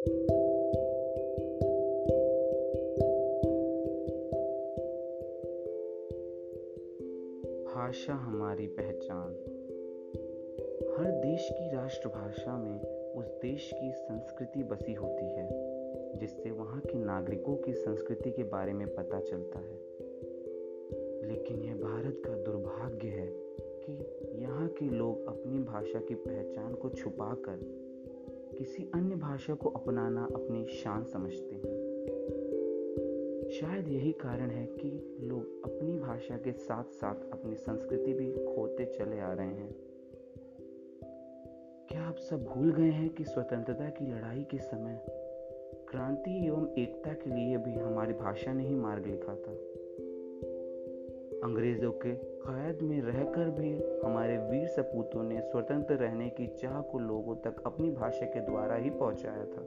[0.00, 0.32] भाषा
[8.12, 9.32] हमारी पहचान।
[10.98, 15.48] हर देश की राष्ट्रभाषा में उस देश की संस्कृति बसी होती है,
[16.18, 19.78] जिससे वहाँ के नागरिकों की संस्कृति के बारे में पता चलता है।
[21.28, 23.92] लेकिन यह भारत का दुर्भाग्य है कि
[24.42, 27.89] यहाँ के लोग अपनी भाषा की पहचान को छुपाकर
[28.60, 31.72] किसी अन्य भाषा को अपनाना अपनी शान समझते हैं।
[33.50, 38.84] शायद यही कारण है कि लोग अपनी भाषा के साथ साथ अपनी संस्कृति भी खोते
[38.84, 39.74] चले आ रहे हैं।
[41.88, 45.06] क्या आप सब भूल गए हैं कि स्वतंत्रता की लड़ाई के समय
[45.90, 49.79] क्रांति एवं एकता के लिए भी हमारी भाषा ने ही मार्ग लिखा था?
[51.44, 53.70] अंग्रेज़ों के कैद में रहकर भी
[54.04, 58.76] हमारे वीर सपूतों ने स्वतंत्र रहने की चाह को लोगों तक अपनी भाषा के द्वारा
[58.76, 59.62] ही पहुँचाया था।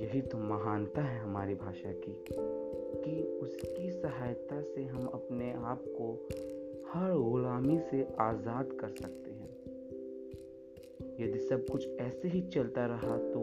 [0.00, 6.12] यही तो महानता है हमारी भाषा की, कि उसकी सहायता से हम अपने आप को
[6.90, 9.48] हर गुलामी से आज़ाद कर सकते हैं।
[11.20, 13.40] यदि सब कुछ ऐसे ही चलता रहा तो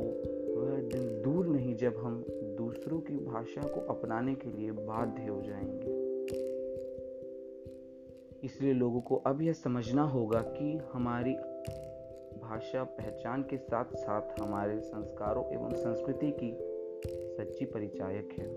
[0.58, 2.23] वह दिन दूर नहीं जब हम
[2.58, 5.96] दूसरों की भाषा को अपनाने के लिए बाध्य हो जाएँगे।
[8.43, 11.35] इसलिए लोगों को अब यह समझना होगा कि हमारी
[12.41, 16.58] भाषा पहचान के साथ साथ हमारे संस्कारों एवं संस्कृति की
[17.38, 18.47] सच्ची परिचायक है।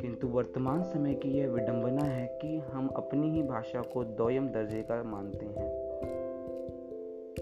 [0.00, 4.82] किंतु वर्तमान समय की यह विडंबना है कि हम अपनी ही भाषा को दोयम दर्जे
[4.82, 5.86] का मानते हैं।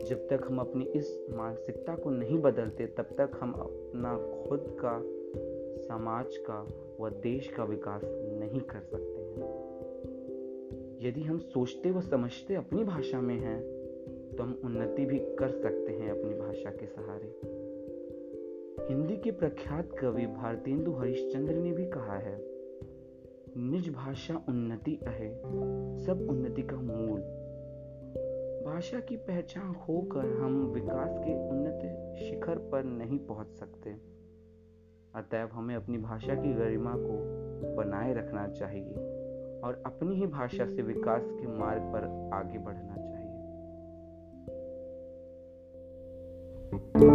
[0.04, 4.16] जब तक हम अपनी इस मानसिकता को नहीं बदलते, तब तक हम अपना
[4.48, 5.02] खुद का,
[5.88, 6.66] समाज का
[7.00, 8.02] व देश का विकास
[8.40, 9.73] नहीं कर सकते हैं।
[11.04, 13.60] यदि हम सोचते व समझते अपनी भाषा में हैं
[14.36, 17.26] तो हम उन्नति भी कर सकते हैं अपनी भाषा के सहारे।
[18.88, 22.36] हिंदी के प्रख्यात कवि भारतेंदु हरिश्चंद्र ने भी कहा है,
[23.56, 25.30] निज भाषा उन्नति है
[26.00, 27.20] सब उन्नति का मूल।
[28.66, 33.90] भाषा की पहचान होकर हम विकास के उन्नत शिखर पर नहीं पहुँच सकते।
[35.14, 37.18] अतएव हमें अपनी भाषा की गरिमा को
[37.76, 39.22] बनाए रखना चाहिए।
[39.64, 42.04] और अपनी ही भाषा से विकास के मार्ग पर
[42.34, 42.96] आगे बढ़ना
[46.94, 47.13] चाहिए।